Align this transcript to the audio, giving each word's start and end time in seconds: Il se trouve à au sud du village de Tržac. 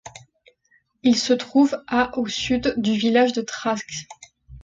Il 1.03 1.15
se 1.15 1.31
trouve 1.31 1.79
à 1.85 2.17
au 2.17 2.25
sud 2.25 2.73
du 2.77 2.93
village 2.93 3.33
de 3.33 3.41
Tržac. 3.43 4.07